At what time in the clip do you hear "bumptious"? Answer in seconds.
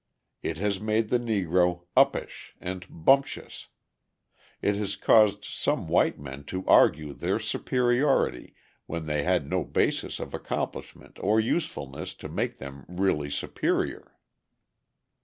2.89-3.67